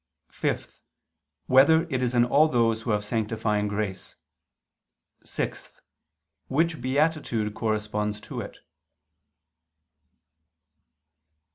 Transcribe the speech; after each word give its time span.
(5) 0.31 0.81
Whether 1.45 1.83
it 1.91 2.01
is 2.01 2.15
in 2.15 2.25
all 2.25 2.47
those 2.47 2.81
who 2.81 2.89
have 2.89 3.05
sanctifying 3.05 3.67
grace? 3.67 4.15
(6) 5.23 5.79
Which 6.47 6.81
beatitude 6.81 7.53
corresponds 7.53 8.19
to 8.21 8.41
it? 8.41 8.57